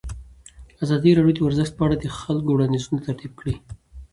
ازادي 0.83 1.11
راډیو 1.19 1.35
د 1.35 1.39
ورزش 1.47 1.69
په 1.75 1.81
اړه 1.85 1.95
د 1.99 2.05
خلکو 2.21 2.49
وړاندیزونه 2.53 2.99
ترتیب 3.07 3.31
کړي. 3.39 3.55